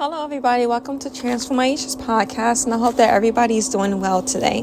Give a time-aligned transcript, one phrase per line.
[0.00, 0.64] Hello, everybody.
[0.64, 4.62] Welcome to Transformations Podcast, and I hope that everybody's doing well today.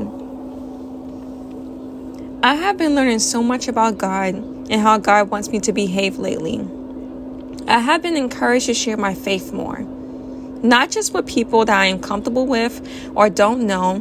[2.42, 6.18] I have been learning so much about God and how God wants me to behave
[6.18, 6.66] lately.
[7.68, 9.82] I have been encouraged to share my faith more,
[10.64, 14.00] not just with people that I am comfortable with or don't know,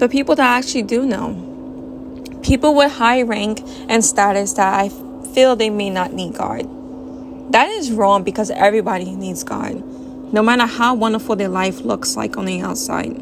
[0.00, 2.40] but people that I actually do know.
[2.42, 4.88] People with high rank and status that I
[5.32, 7.52] feel they may not need God.
[7.52, 9.80] That is wrong because everybody needs God
[10.36, 13.16] no matter how wonderful their life looks like on the outside.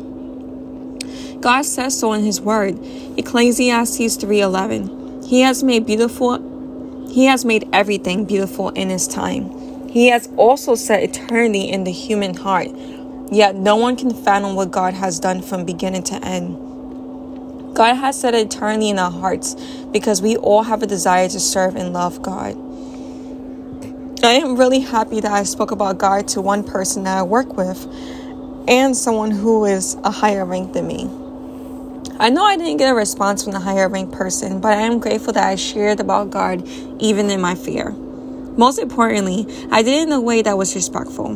[1.40, 2.76] God says so in his word.
[3.16, 5.22] Ecclesiastes 3:11.
[5.24, 6.42] He has made beautiful
[7.08, 9.44] He has made everything beautiful in his time.
[9.88, 12.70] He has also set eternity in the human heart.
[13.30, 16.56] Yet no one can fathom what God has done from beginning to end.
[17.76, 19.54] God has set eternity in our hearts
[19.92, 22.63] because we all have a desire to serve and love God.
[24.24, 27.58] I am really happy that I spoke about God to one person that I work
[27.58, 27.86] with
[28.66, 31.10] and someone who is a higher rank than me.
[32.18, 34.98] I know I didn't get a response from the higher rank person, but I am
[34.98, 36.66] grateful that I shared about God
[37.00, 37.90] even in my fear.
[37.90, 41.34] Most importantly, I did it in a way that was respectful.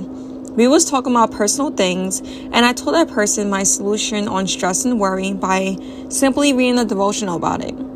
[0.54, 4.86] We was talking about personal things, and I told that person my solution on stress
[4.86, 5.76] and worry by
[6.08, 7.87] simply reading a devotional about it.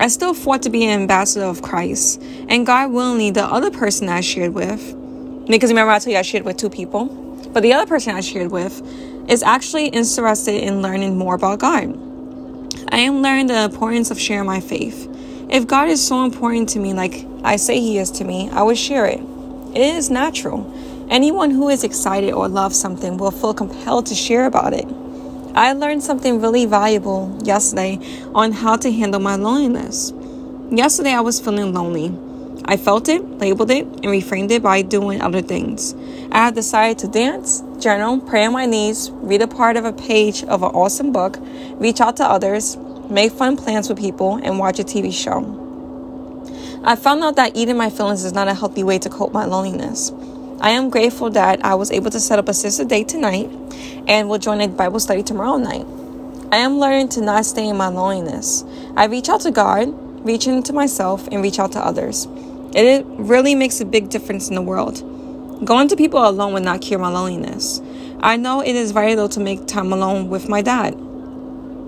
[0.00, 4.08] I still fought to be an ambassador of Christ, and God willingly, the other person
[4.08, 4.80] I shared with,
[5.46, 7.04] because remember I told you I shared with two people,
[7.52, 8.80] but the other person I shared with
[9.28, 11.94] is actually interested in learning more about God.
[12.88, 15.06] I am learning the importance of sharing my faith.
[15.50, 18.62] If God is so important to me, like I say He is to me, I
[18.62, 19.20] will share it.
[19.74, 20.72] It is natural.
[21.10, 24.86] Anyone who is excited or loves something will feel compelled to share about it.
[25.54, 27.98] I learned something really valuable yesterday
[28.34, 30.12] on how to handle my loneliness.
[30.70, 32.14] Yesterday, I was feeling lonely.
[32.66, 35.94] I felt it, labeled it, and reframed it by doing other things.
[36.30, 39.92] I have decided to dance, journal, pray on my knees, read a part of a
[39.92, 41.38] page of an awesome book,
[41.74, 42.76] reach out to others,
[43.08, 45.56] make fun plans with people, and watch a TV show.
[46.84, 49.46] I found out that eating my feelings is not a healthy way to cope my
[49.46, 50.12] loneliness.
[50.60, 53.48] I am grateful that I was able to set up a sister date tonight
[54.06, 55.86] and will join a Bible study tomorrow night.
[56.52, 58.62] I am learning to not stay in my loneliness.
[58.94, 59.88] I reach out to God,
[60.22, 62.28] reach into myself, and reach out to others.
[62.74, 64.98] It really makes a big difference in the world.
[65.64, 67.80] Going to people alone would not cure my loneliness.
[68.20, 70.92] I know it is vital to make time alone with my dad.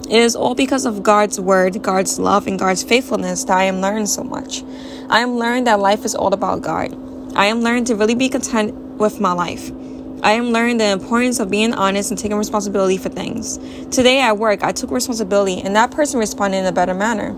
[0.09, 3.83] It is all because of God's word, God's love, and God's faithfulness that I am
[3.83, 4.63] learning so much.
[5.11, 7.12] I am learning that life is all about God.
[7.35, 9.71] I am learning to really be content with my life.
[10.23, 13.59] I am learning the importance of being honest and taking responsibility for things.
[13.91, 17.35] Today at work, I took responsibility and that person responded in a better manner.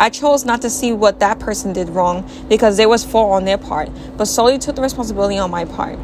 [0.00, 3.44] I chose not to see what that person did wrong because there was fault on
[3.44, 5.96] their part, but solely took the responsibility on my part.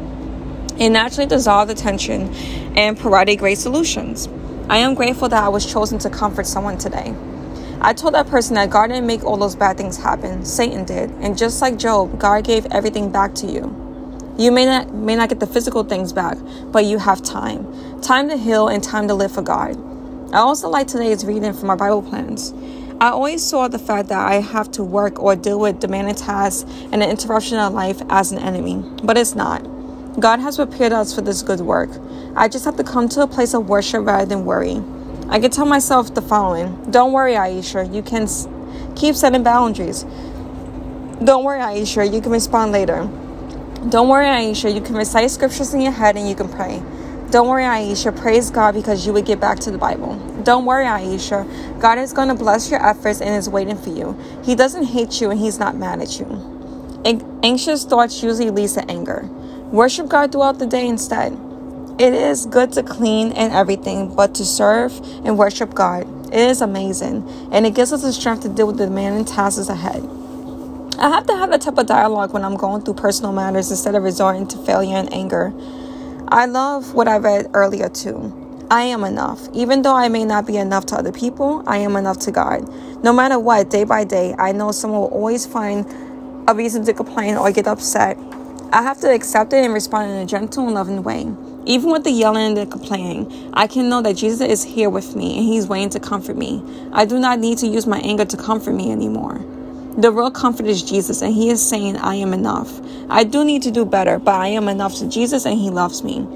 [0.79, 2.33] It naturally dissolved the tension
[2.77, 4.29] and provided great solutions.
[4.69, 7.13] I am grateful that I was chosen to comfort someone today.
[7.81, 10.45] I told that person that God didn't make all those bad things happen.
[10.45, 11.09] Satan did.
[11.21, 13.79] And just like Job, God gave everything back to you.
[14.37, 16.37] You may not may not get the physical things back,
[16.71, 18.01] but you have time.
[18.01, 19.77] Time to heal and time to live for God.
[20.33, 22.51] I also like today's reading from our Bible plans.
[22.99, 26.67] I always saw the fact that I have to work or deal with demanding tasks
[26.91, 29.61] and the interruption of life as an enemy, but it's not.
[30.19, 31.89] God has prepared us for this good work.
[32.35, 34.81] I just have to come to a place of worship rather than worry.
[35.33, 37.93] I can tell myself the following Don't worry, Aisha.
[37.93, 38.47] You can s-
[38.95, 40.05] keep setting boundaries.
[41.23, 42.11] Don't worry, Aisha.
[42.13, 43.09] You can respond later.
[43.89, 44.73] Don't worry, Aisha.
[44.73, 46.83] You can recite scriptures in your head and you can pray.
[47.31, 48.15] Don't worry, Aisha.
[48.17, 50.15] Praise God because you would get back to the Bible.
[50.43, 51.45] Don't worry, Aisha.
[51.81, 54.17] God is going to bless your efforts and is waiting for you.
[54.43, 56.55] He doesn't hate you and He's not mad at you.
[57.43, 59.27] Anxious thoughts usually lead to anger.
[59.71, 61.37] Worship God throughout the day instead.
[61.99, 66.61] It is good to clean and everything, but to serve and worship God, it is
[66.61, 70.03] amazing, and it gives us the strength to deal with the demanding tasks ahead.
[70.97, 73.93] I have to have a type of dialogue when I'm going through personal matters instead
[73.93, 75.53] of resorting to failure and anger.
[76.29, 78.65] I love what I read earlier too.
[78.71, 79.47] I am enough.
[79.53, 82.67] Even though I may not be enough to other people, I am enough to God.
[83.03, 85.85] No matter what, day by day, I know someone will always find
[86.47, 88.17] a reason to complain or get upset.
[88.71, 91.31] I have to accept it and respond in a gentle and loving way.
[91.65, 95.15] Even with the yelling and the complaining, I can know that Jesus is here with
[95.15, 96.61] me and He's waiting to comfort me.
[96.91, 99.39] I do not need to use my anger to comfort me anymore.
[99.97, 102.81] The real comfort is Jesus, and He is saying, I am enough.
[103.09, 106.03] I do need to do better, but I am enough to Jesus, and He loves
[106.03, 106.27] me.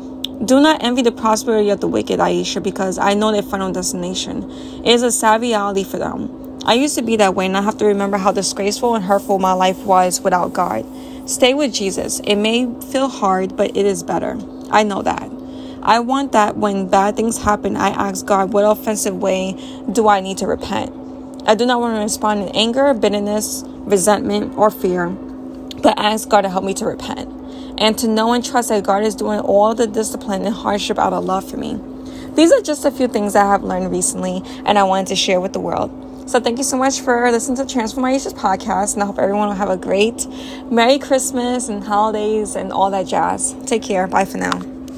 [0.46, 4.50] Do not envy the prosperity of the wicked, Aisha, because I know their final destination.
[4.86, 6.60] It is a sad reality for them.
[6.66, 9.40] I used to be that way, and I have to remember how disgraceful and hurtful
[9.40, 10.86] my life was without God.
[11.28, 12.20] Stay with Jesus.
[12.22, 14.38] It may feel hard, but it is better.
[14.72, 15.32] I know that.
[15.82, 19.56] I want that when bad things happen, I ask God, what offensive way
[19.92, 20.94] do I need to repent?
[21.48, 26.42] I do not want to respond in anger, bitterness, resentment, or fear, but ask God
[26.42, 27.32] to help me to repent
[27.78, 31.14] and to know and trust that God is doing all the discipline and hardship out
[31.14, 31.80] of love for me.
[32.34, 35.40] These are just a few things I have learned recently and I wanted to share
[35.40, 35.92] with the world.
[36.28, 39.56] So thank you so much for listening to Transformations podcast, and I hope everyone will
[39.56, 40.28] have a great
[40.70, 43.56] Merry Christmas and holidays and all that jazz.
[43.66, 44.08] Take care.
[44.08, 44.77] Bye for now.